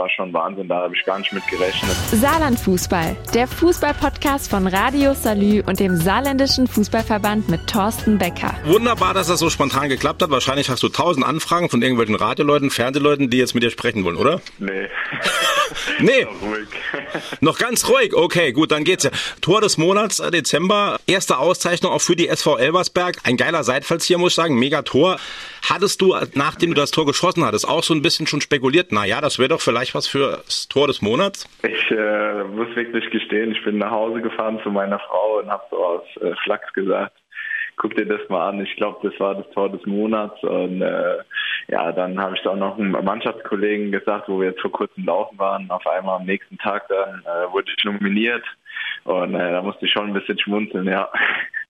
[0.00, 1.94] war schon Wahnsinn, da habe ich gar nicht mit gerechnet.
[2.10, 8.54] Saarland Fußball, der Fußball-Podcast von Radio Salü und dem Saarländischen Fußballverband mit Thorsten Becker.
[8.64, 10.30] Wunderbar, dass das so spontan geklappt hat.
[10.30, 14.16] Wahrscheinlich hast du tausend Anfragen von irgendwelchen Radioleuten, Fernsehleuten, die jetzt mit dir sprechen wollen,
[14.16, 14.40] oder?
[14.58, 14.88] Nee.
[16.00, 16.24] Nee.
[16.24, 17.40] Noch.
[17.40, 18.14] Noch ganz ruhig.
[18.14, 19.10] Okay, gut, dann geht's ja.
[19.40, 20.98] Tor des Monats, äh, Dezember.
[21.06, 23.16] Erste Auszeichnung auch für die SV Elversberg.
[23.24, 24.58] Ein geiler Seitfallzieher, muss ich sagen.
[24.58, 25.18] Mega Tor.
[25.68, 28.88] Hattest du, äh, nachdem du das Tor geschossen hattest, auch so ein bisschen schon spekuliert,
[28.90, 31.48] na ja, das wäre doch vielleicht was für das Tor des Monats?
[31.62, 35.62] Ich äh, muss wirklich gestehen, ich bin nach Hause gefahren zu meiner Frau und habe
[35.70, 37.19] so aus äh, Flachs gesagt,
[37.80, 38.60] guck dir das mal an.
[38.60, 40.40] Ich glaube, das war das Tor des Monats.
[40.42, 41.16] Und äh,
[41.68, 45.38] ja, dann habe ich auch noch einem Mannschaftskollegen gesagt, wo wir jetzt vor kurzem laufen
[45.38, 45.70] waren.
[45.70, 48.44] Auf einmal am nächsten Tag dann äh, wurde ich nominiert.
[49.04, 51.10] Und äh, da musste ich schon ein bisschen schmunzeln, ja.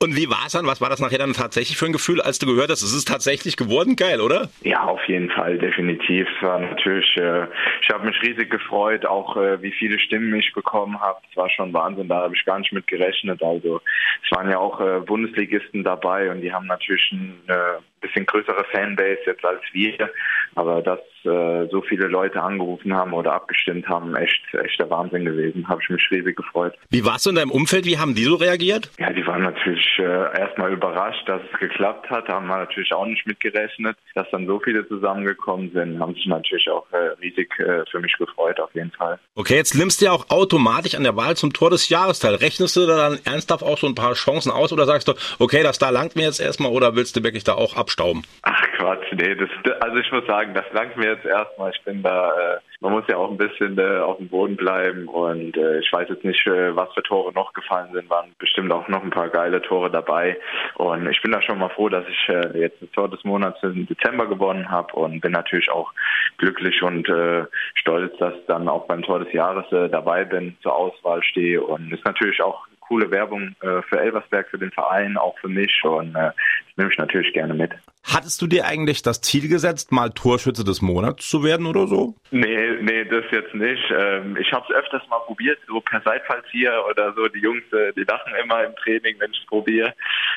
[0.03, 0.67] Und wie war's dann?
[0.67, 3.07] Was war das nachher dann tatsächlich für ein Gefühl, als du gehört hast, es ist
[3.07, 3.97] tatsächlich geworden?
[3.97, 4.49] Geil, oder?
[4.63, 6.27] Ja, auf jeden Fall, definitiv.
[6.37, 7.45] Es war natürlich, äh,
[7.83, 11.19] ich habe mich riesig gefreut, auch äh, wie viele Stimmen ich bekommen habe.
[11.31, 13.43] Es war schon Wahnsinn, da habe ich gar nicht mit gerechnet.
[13.43, 13.83] Also
[14.25, 17.55] es waren ja auch äh, Bundesligisten dabei und die haben natürlich ein äh,
[18.01, 20.11] bisschen größere Fanbase jetzt als wir.
[20.55, 25.25] Aber dass äh, so viele Leute angerufen haben oder abgestimmt haben, echt, echt der Wahnsinn
[25.25, 25.69] gewesen.
[25.69, 26.75] Habe ich mich riesig gefreut.
[26.91, 27.85] Wie warst du in deinem Umfeld?
[27.85, 28.91] Wie haben die so reagiert?
[28.99, 32.29] Ja, die waren natürlich äh, erstmal überrascht, dass es geklappt hat.
[32.29, 36.01] Haben wir natürlich auch nicht mitgerechnet, dass dann so viele zusammengekommen sind.
[36.01, 39.19] Haben sich natürlich auch äh, riesig äh, für mich gefreut, auf jeden Fall.
[39.35, 42.35] Okay, jetzt nimmst du ja auch automatisch an der Wahl zum Tor des Jahres teil.
[42.35, 45.63] Rechnest du da dann ernsthaft auch so ein paar Chancen aus oder sagst du, okay,
[45.63, 48.23] das da langt mir jetzt erstmal oder willst du wirklich da auch abstauben?
[48.43, 49.51] Ach Quatsch, nee, das,
[49.81, 51.71] also ich muss sagen, das langt mir jetzt erstmal.
[51.71, 55.07] Ich bin da, äh, man muss ja auch ein bisschen äh, auf dem Boden bleiben
[55.07, 58.09] und äh, ich weiß jetzt nicht, äh, was für Tore noch gefallen sind.
[58.09, 60.39] Waren bestimmt auch noch ein paar geile Tore dabei
[60.77, 63.63] und ich bin da schon mal froh, dass ich äh, jetzt das Tor des Monats
[63.63, 65.93] im Dezember gewonnen habe und bin natürlich auch
[66.39, 71.23] glücklich und äh, stolz, dass dann auch beim Tor des Jahres dabei bin, zur Auswahl
[71.23, 75.49] stehe und ist natürlich auch coole Werbung äh, für Elversberg, für den Verein, auch für
[75.49, 76.33] mich und äh,
[76.77, 77.73] nehme ich natürlich gerne mit.
[78.03, 82.15] Hattest du dir eigentlich das Ziel gesetzt, mal Torschütze des Monats zu werden oder so?
[82.31, 83.83] Nee, nee, das jetzt nicht.
[83.91, 87.29] Ähm, ich habe es öfters mal probiert, so per Seitfallzieher oder so.
[87.29, 89.95] Die Jungs, äh, die lachen immer im Training, wenn ich es probiere.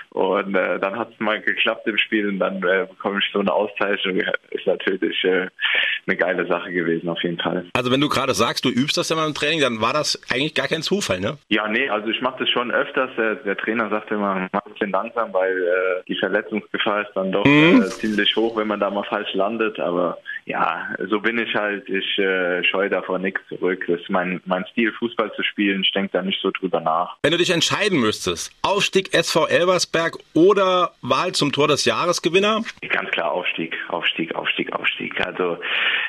[0.09, 3.39] Und äh, dann hat es mal geklappt im Spiel und dann äh, bekomme ich so
[3.39, 4.21] eine Auszeichnung.
[4.51, 7.65] Ist natürlich eine geile Sache gewesen, auf jeden Fall.
[7.73, 10.53] Also wenn du gerade sagst, du übst das mal im Training, dann war das eigentlich
[10.53, 11.37] gar kein Zufall, ne?
[11.47, 13.09] Ja, nee, also ich mache das schon öfters.
[13.17, 17.81] Der, Trainer sagt immer, mach ein bisschen langsam, weil die Verletzungsgefahr ist dann doch Mhm.
[17.81, 19.79] äh, ziemlich hoch, wenn man da mal falsch landet.
[19.79, 21.87] Aber ja, so bin ich halt.
[21.89, 23.83] Ich äh, scheue davor nichts zurück.
[23.87, 25.81] Das ist mein, mein Stil, Fußball zu spielen.
[25.83, 27.17] Ich denke da nicht so drüber nach.
[27.23, 32.61] Wenn du dich entscheiden müsstest, Aufstieg SV Elversberg oder Wahl zum Tor des Jahresgewinner?
[32.89, 35.25] Ganz klar Aufstieg, Aufstieg, Aufstieg, Aufstieg.
[35.25, 35.57] Also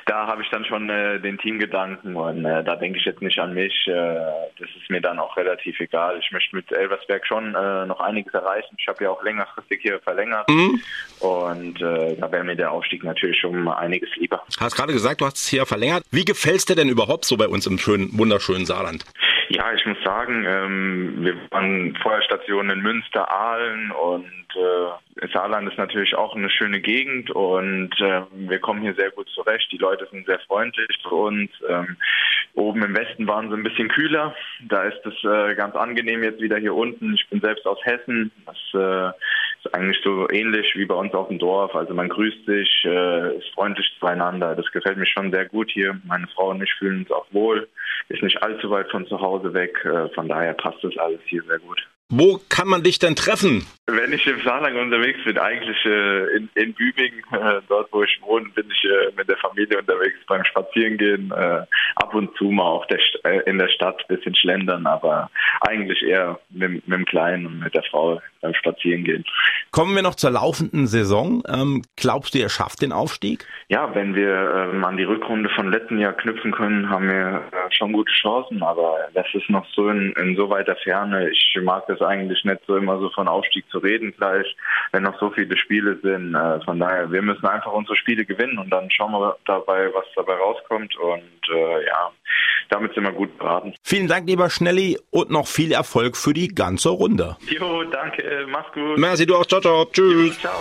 [0.07, 3.39] da habe ich dann schon äh, den Teamgedanken und äh, da denke ich jetzt nicht
[3.39, 3.87] an mich.
[3.87, 4.15] Äh,
[4.59, 6.19] das ist mir dann auch relativ egal.
[6.19, 8.75] Ich möchte mit Elversberg schon äh, noch einiges erreichen.
[8.79, 10.49] Ich habe ja auch längerfristig hier verlängert
[11.21, 14.43] und äh, da wäre mir der Aufstieg natürlich schon einiges lieber.
[14.59, 16.05] Hast gerade gesagt, du hast es hier verlängert.
[16.11, 19.05] Wie gefällt's dir denn überhaupt so bei uns im schönen, wunderschönen Saarland?
[19.49, 24.25] Ja, ich muss sagen, ähm, wir waren vorher Stationen in Münster, Aalen und
[24.55, 29.29] äh, Saarland ist natürlich auch eine schöne Gegend und äh, wir kommen hier sehr gut
[29.31, 29.71] zurecht.
[29.71, 31.51] Die Leute sind sehr freundlich zu uns.
[31.69, 31.97] Ähm,
[32.55, 34.35] oben im Westen waren sie ein bisschen kühler.
[34.69, 37.15] Da ist es äh, ganz angenehm jetzt wieder hier unten.
[37.15, 38.31] Ich bin selbst aus Hessen.
[38.47, 39.13] Das äh,
[39.73, 41.75] eigentlich so ähnlich wie bei uns auf dem Dorf.
[41.75, 44.55] Also man grüßt sich, äh, ist freundlich zueinander.
[44.55, 45.99] Das gefällt mir schon sehr gut hier.
[46.05, 47.69] Meine Frau und ich fühlen uns auch wohl.
[48.09, 49.85] Ist nicht allzu weit von zu Hause weg.
[49.85, 51.87] Äh, von daher passt das alles hier sehr gut.
[52.11, 53.67] Wo kann man dich denn treffen?
[53.87, 58.21] Wenn ich im Saarland unterwegs bin, eigentlich äh, in, in Bübingen, äh, dort wo ich
[58.23, 61.31] wohne, bin ich äh, mit der Familie unterwegs beim Spazierengehen.
[61.33, 61.63] Äh,
[61.97, 65.31] ab und zu mal auch der, äh, in der Stadt ein bisschen schlendern, aber
[65.63, 69.25] eigentlich eher mit, mit dem Kleinen und mit der Frau beim Spazierengehen.
[69.71, 71.43] Kommen wir noch zur laufenden Saison.
[71.49, 73.47] Ähm, glaubst du, ihr schafft den Aufstieg?
[73.69, 77.75] Ja, wenn wir ähm, an die Rückrunde von letzten Jahr knüpfen können, haben wir äh,
[77.75, 81.31] schon gute Chancen, aber das ist noch so in, in so weiter Ferne.
[81.31, 84.47] Ich mag das eigentlich nicht so immer so von Aufstieg zu reden gleich,
[84.93, 86.35] wenn noch so viele Spiele sind.
[86.35, 90.05] Äh, von daher, wir müssen einfach unsere Spiele gewinnen und dann schauen wir dabei, was
[90.17, 92.11] dabei rauskommt und äh, ja,
[92.71, 93.75] damit sind wir gut beraten.
[93.83, 97.37] Vielen Dank, lieber Schnelli, und noch viel Erfolg für die ganze Runde.
[97.49, 98.99] Jo, danke, mach's gut.
[98.99, 99.47] Merci, du auch.
[99.47, 99.85] Ciao, ciao.
[99.87, 100.39] Tschüss.
[100.41, 100.53] Ciao.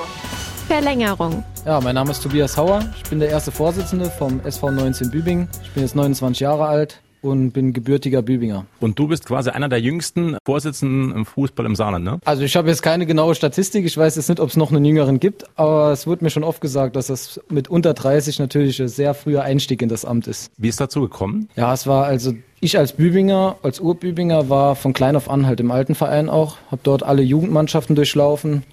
[0.68, 1.44] Verlängerung.
[1.66, 2.84] Ja, mein Name ist Tobias Hauer.
[2.96, 5.50] Ich bin der erste Vorsitzende vom SV 19 Bübingen.
[5.64, 7.03] Ich bin jetzt 29 Jahre alt.
[7.24, 8.66] Und bin gebürtiger Bübinger.
[8.80, 12.20] Und du bist quasi einer der jüngsten Vorsitzenden im Fußball im Saarland, ne?
[12.26, 14.86] Also ich habe jetzt keine genaue Statistik, ich weiß jetzt nicht, ob es noch einen
[14.86, 18.82] Jüngeren gibt, aber es wurde mir schon oft gesagt, dass das mit unter 30 natürlich
[18.82, 20.52] ein sehr früher Einstieg in das Amt ist.
[20.58, 21.50] Wie ist dazu gekommen?
[21.56, 25.60] Ja, es war also ich als Bübinger, als Urbübinger war von klein auf an halt
[25.60, 28.64] im alten Verein auch, habe dort alle Jugendmannschaften durchlaufen,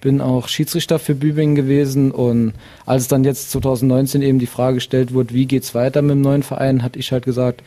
[0.00, 2.52] bin auch Schiedsrichter für Bübingen gewesen und
[2.86, 6.42] als dann jetzt 2019 eben die Frage gestellt wurde, wie geht's weiter mit dem neuen
[6.42, 7.62] Verein, hatte ich halt gesagt,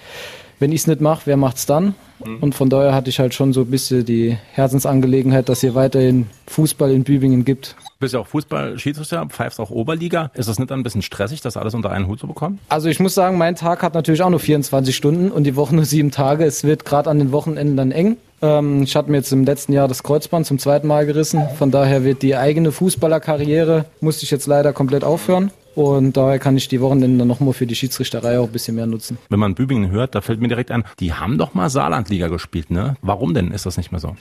[0.62, 1.96] wenn ich es nicht mache, wer macht's dann?
[2.24, 2.38] Mhm.
[2.40, 6.28] Und von daher hatte ich halt schon so ein bisschen die Herzensangelegenheit, dass hier weiterhin
[6.48, 7.76] Fußball in Bübingen gibt.
[7.80, 10.30] Du bist ja auch Fußball-Schiedsrichter, pfeifst auch Oberliga.
[10.36, 12.60] Ist das nicht ein bisschen stressig, das alles unter einen Hut zu bekommen?
[12.70, 15.76] Also ich muss sagen, mein Tag hat natürlich auch nur 24 Stunden und die Woche
[15.76, 16.46] nur sieben Tage.
[16.46, 18.18] Es wird gerade an den Wochenenden dann eng.
[18.44, 21.44] Ähm, ich hatte mir jetzt im letzten Jahr das Kreuzband zum zweiten Mal gerissen.
[21.58, 25.52] Von daher wird die eigene Fußballerkarriere, musste ich jetzt leider komplett aufhören.
[25.76, 29.18] Und daher kann ich die Wochenende nochmal für die Schiedsrichterei auch ein bisschen mehr nutzen.
[29.30, 32.72] Wenn man Bübingen hört, da fällt mir direkt ein, die haben doch mal Saarlandliga gespielt,
[32.72, 32.96] ne?
[33.02, 34.16] Warum denn ist das nicht mehr so?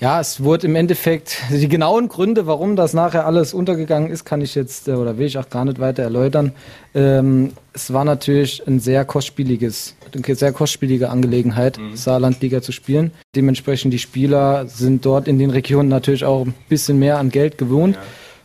[0.00, 4.40] Ja, es wurde im Endeffekt, die genauen Gründe, warum das nachher alles untergegangen ist, kann
[4.40, 6.52] ich jetzt äh, oder will ich auch gar nicht weiter erläutern.
[6.94, 11.96] Ähm, es war natürlich ein sehr kostspieliges, eine sehr kostspielige Angelegenheit, mhm.
[11.96, 13.12] Saarlandliga zu spielen.
[13.36, 17.58] Dementsprechend die Spieler sind dort in den Regionen natürlich auch ein bisschen mehr an Geld
[17.58, 17.94] gewohnt.
[17.94, 18.02] Ja.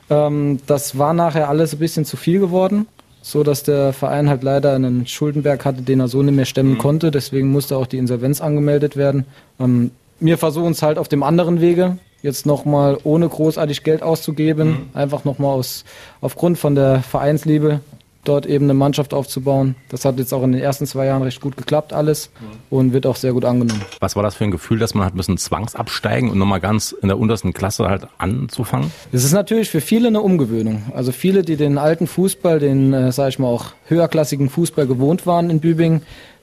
[0.09, 2.87] Ähm, das war nachher alles ein bisschen zu viel geworden,
[3.21, 6.73] so dass der Verein halt leider einen Schuldenberg hatte, den er so nicht mehr stemmen
[6.73, 6.79] mhm.
[6.79, 7.11] konnte.
[7.11, 9.25] Deswegen musste auch die Insolvenz angemeldet werden.
[9.59, 14.69] Ähm, wir versuchen es halt auf dem anderen Wege, jetzt nochmal ohne großartig Geld auszugeben,
[14.69, 14.89] mhm.
[14.93, 15.85] einfach nochmal aus,
[16.21, 17.81] aufgrund von der Vereinsliebe
[18.27, 19.75] dort eben eine Mannschaft aufzubauen.
[19.89, 22.29] Das hat jetzt auch in den ersten zwei Jahren recht gut geklappt alles
[22.69, 23.81] und wird auch sehr gut angenommen.
[23.99, 27.07] Was war das für ein Gefühl, dass man ein bisschen zwangsabsteigen und nochmal ganz in
[27.07, 28.91] der untersten Klasse halt anzufangen?
[29.11, 30.83] Das ist natürlich für viele eine Umgewöhnung.
[30.93, 35.25] Also viele, die den alten Fußball, den, äh, sage ich mal, auch höherklassigen Fußball gewohnt
[35.25, 36.01] waren in Bübingen,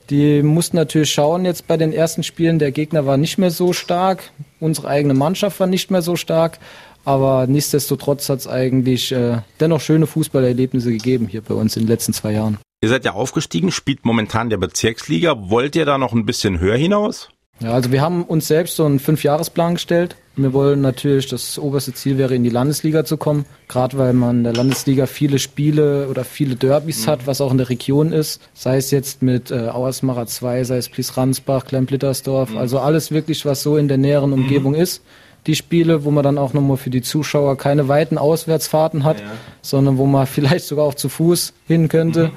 [0.09, 2.59] die mussten natürlich schauen jetzt bei den ersten Spielen.
[2.59, 6.59] Der Gegner war nicht mehr so stark, unsere eigene Mannschaft war nicht mehr so stark.
[7.05, 11.89] Aber nichtsdestotrotz hat es eigentlich äh, dennoch schöne Fußballerlebnisse gegeben hier bei uns in den
[11.89, 12.57] letzten zwei Jahren.
[12.81, 15.49] Ihr seid ja aufgestiegen, spielt momentan der Bezirksliga.
[15.49, 17.29] Wollt ihr da noch ein bisschen höher hinaus?
[17.59, 20.15] Ja, also wir haben uns selbst so einen Fünfjahresplan gestellt.
[20.35, 23.45] Wir wollen natürlich, das oberste Ziel wäre, in die Landesliga zu kommen.
[23.67, 27.11] Gerade weil man in der Landesliga viele Spiele oder viele Derbys mhm.
[27.11, 28.41] hat, was auch in der Region ist.
[28.53, 32.51] Sei es jetzt mit äh, Auersmacher 2, sei es Plies-Ransbach, Klemm-Blittersdorf.
[32.51, 32.57] Mhm.
[32.57, 34.43] Also alles wirklich, was so in der näheren mhm.
[34.43, 34.79] Umgebung mhm.
[34.79, 35.03] ist
[35.47, 39.25] die Spiele, wo man dann auch nochmal für die Zuschauer keine weiten Auswärtsfahrten hat, ja.
[39.61, 42.27] sondern wo man vielleicht sogar auch zu Fuß hin könnte.
[42.27, 42.31] Mhm.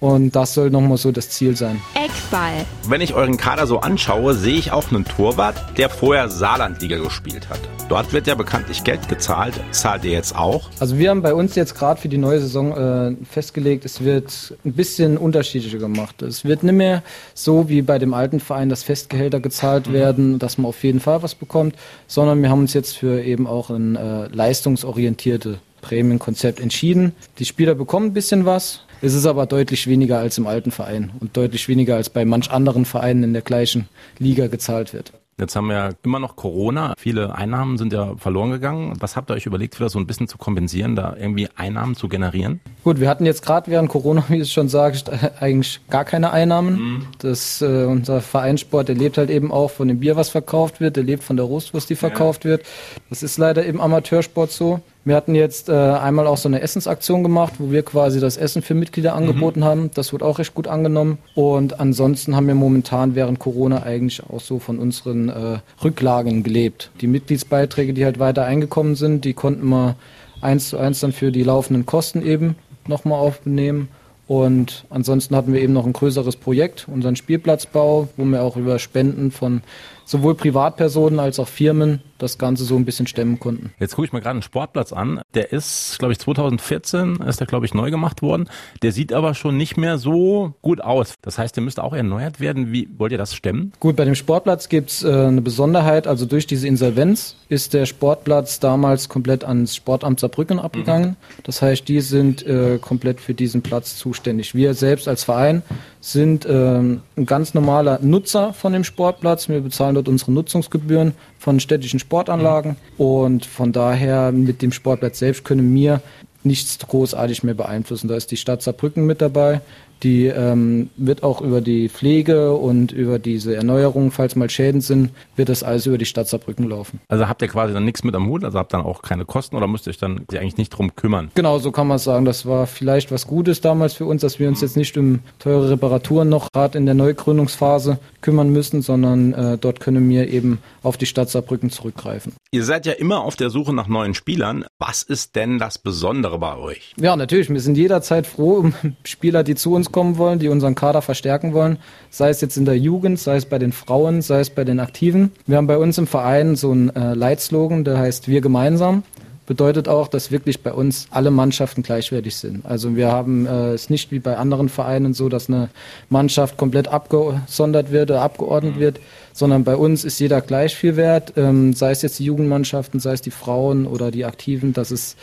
[0.00, 1.80] Und das soll nochmal so das Ziel sein.
[1.94, 2.64] Eckball.
[2.88, 7.48] Wenn ich euren Kader so anschaue, sehe ich auch einen Torwart, der vorher Saarlandliga gespielt
[7.48, 7.60] hat.
[7.88, 9.54] Dort wird ja bekanntlich Geld gezahlt.
[9.72, 10.70] Zahlt ihr jetzt auch?
[10.78, 14.54] Also wir haben bei uns jetzt gerade für die neue Saison äh, festgelegt, es wird
[14.64, 16.22] ein bisschen unterschiedlicher gemacht.
[16.22, 17.02] Es wird nicht mehr
[17.34, 19.92] so wie bei dem alten Verein, dass Festgehälter gezahlt mhm.
[19.94, 21.74] werden, dass man auf jeden Fall was bekommt,
[22.06, 27.12] sondern wir haben uns jetzt für eben auch ein äh, leistungsorientierte Prämienkonzept entschieden.
[27.38, 31.10] Die Spieler bekommen ein bisschen was, es ist aber deutlich weniger als im alten Verein
[31.20, 35.12] und deutlich weniger als bei manch anderen Vereinen in der gleichen Liga gezahlt wird.
[35.40, 36.94] Jetzt haben wir ja immer noch Corona.
[36.98, 38.94] Viele Einnahmen sind ja verloren gegangen.
[38.98, 41.94] Was habt ihr euch überlegt, für das so ein bisschen zu kompensieren, da irgendwie Einnahmen
[41.94, 42.60] zu generieren?
[42.82, 45.10] Gut, wir hatten jetzt gerade während Corona, wie du schon sagst,
[45.40, 46.74] eigentlich gar keine Einnahmen.
[46.74, 47.06] Mhm.
[47.18, 50.96] Das, äh, unser Vereinssport, der lebt halt eben auch von dem Bier, was verkauft wird.
[50.96, 52.50] Der lebt von der Rostwurst, die verkauft ja.
[52.50, 52.66] wird.
[53.08, 54.80] Das ist leider im Amateursport so.
[55.08, 58.60] Wir hatten jetzt äh, einmal auch so eine Essensaktion gemacht, wo wir quasi das Essen
[58.60, 59.18] für Mitglieder mhm.
[59.18, 59.64] angeboten mhm.
[59.64, 59.90] haben.
[59.94, 61.16] Das wird auch recht gut angenommen.
[61.34, 66.90] Und ansonsten haben wir momentan während Corona eigentlich auch so von unseren äh, Rücklagen gelebt.
[67.00, 69.96] Die Mitgliedsbeiträge, die halt weiter eingekommen sind, die konnten wir
[70.42, 72.56] eins zu eins dann für die laufenden Kosten eben
[72.86, 73.88] nochmal aufnehmen.
[74.26, 78.78] Und ansonsten hatten wir eben noch ein größeres Projekt, unseren Spielplatzbau, wo wir auch über
[78.78, 79.62] Spenden von
[80.08, 83.72] sowohl Privatpersonen als auch Firmen das Ganze so ein bisschen stemmen konnten.
[83.78, 85.20] Jetzt gucke ich mir gerade einen Sportplatz an.
[85.34, 88.48] Der ist, glaube ich, 2014 ist der, glaube ich, neu gemacht worden.
[88.82, 91.14] Der sieht aber schon nicht mehr so gut aus.
[91.22, 92.72] Das heißt, der müsste auch erneuert werden.
[92.72, 93.72] Wie wollt ihr das stemmen?
[93.80, 96.06] Gut, bei dem Sportplatz gibt's äh, eine Besonderheit.
[96.06, 101.10] Also durch diese Insolvenz ist der Sportplatz damals komplett ans Sportamt Saarbrücken abgegangen.
[101.10, 101.42] Mhm.
[101.44, 104.54] Das heißt, die sind äh, komplett für diesen Platz zuständig.
[104.54, 105.62] Wir selbst als Verein
[106.00, 109.48] sind äh, ein ganz normaler Nutzer von dem Sportplatz.
[109.48, 112.76] Wir bezahlen dort unsere Nutzungsgebühren von städtischen Sportanlagen.
[112.96, 116.00] Und von daher mit dem Sportplatz selbst können wir
[116.44, 118.08] nichts großartig mehr beeinflussen.
[118.08, 119.60] Da ist die Stadt Saarbrücken mit dabei,
[120.02, 125.10] Die ähm, wird auch über die Pflege und über diese Erneuerung, falls mal Schäden sind,
[125.36, 127.00] wird das alles über die Stadt Saarbrücken laufen.
[127.08, 129.56] Also habt ihr quasi dann nichts mit am Hut, also habt dann auch keine Kosten
[129.56, 131.30] oder müsst ihr euch dann eigentlich nicht drum kümmern?
[131.34, 132.24] Genau, so kann man sagen.
[132.24, 135.70] Das war vielleicht was Gutes damals für uns, dass wir uns jetzt nicht um teure
[135.70, 140.96] Reparaturen noch gerade in der Neugründungsphase kümmern müssen, sondern äh, dort können wir eben auf
[140.96, 142.32] die Stadt Saarbrücken zurückgreifen.
[142.50, 144.64] Ihr seid ja immer auf der Suche nach neuen Spielern.
[144.78, 146.94] Was ist denn das Besondere bei euch?
[146.98, 147.50] Ja, natürlich.
[147.50, 148.74] Wir sind jederzeit froh um
[149.04, 151.78] Spieler, die zu uns kommen wollen, die unseren Kader verstärken wollen.
[152.10, 154.80] Sei es jetzt in der Jugend, sei es bei den Frauen, sei es bei den
[154.80, 155.32] Aktiven.
[155.46, 159.02] Wir haben bei uns im Verein so einen äh, Leitslogan, der heißt Wir gemeinsam
[159.48, 162.66] bedeutet auch, dass wirklich bei uns alle Mannschaften gleichwertig sind.
[162.66, 165.70] Also wir haben äh, es nicht wie bei anderen Vereinen so, dass eine
[166.10, 168.80] Mannschaft komplett abgesondert wird oder abgeordnet mhm.
[168.80, 169.00] wird,
[169.38, 173.12] sondern bei uns ist jeder gleich viel wert, ähm, sei es jetzt die Jugendmannschaften, sei
[173.12, 175.14] es die Frauen oder die Aktiven, dass es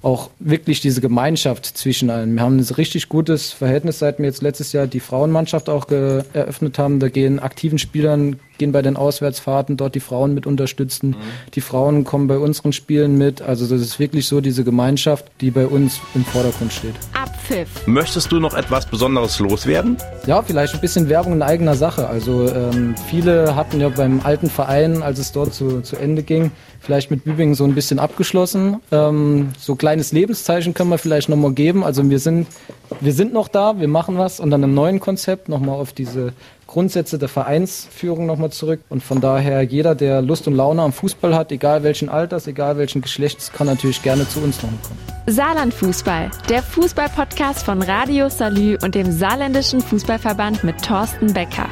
[0.00, 2.34] auch wirklich diese Gemeinschaft zwischen allen.
[2.34, 6.78] Wir haben ein richtig gutes Verhältnis, seit wir jetzt letztes Jahr die Frauenmannschaft auch eröffnet
[6.78, 7.00] haben.
[7.00, 11.08] Da gehen aktiven Spielern, gehen bei den Auswärtsfahrten dort die Frauen mit unterstützen.
[11.08, 11.16] Mhm.
[11.54, 13.42] Die Frauen kommen bei unseren Spielen mit.
[13.42, 16.94] Also das ist wirklich so diese Gemeinschaft, die bei uns im Vordergrund steht.
[17.44, 17.86] Abpfiff.
[17.86, 19.98] Möchtest du noch etwas Besonderes loswerden?
[20.26, 22.06] Ja, vielleicht ein bisschen Werbung in eigener Sache.
[22.06, 26.50] Also ähm, viele hatten ja beim alten Verein, als es dort zu, zu Ende ging,
[26.84, 28.76] vielleicht mit Bübingen so ein bisschen abgeschlossen.
[28.92, 31.82] Ähm, so kleines Lebenszeichen können wir vielleicht nochmal geben.
[31.82, 32.46] Also wir sind,
[33.00, 36.32] wir sind noch da, wir machen was und dann im neuen Konzept nochmal auf diese
[36.66, 38.80] Grundsätze der Vereinsführung nochmal zurück.
[38.88, 42.76] Und von daher, jeder, der Lust und Laune am Fußball hat, egal welchen Alters, egal
[42.78, 44.98] welchen Geschlechts, kann natürlich gerne zu uns nochmal kommen.
[45.26, 51.68] Saarland Fußball, der Fußball-Podcast von Radio Salü und dem Saarländischen Fußballverband mit Thorsten Becker.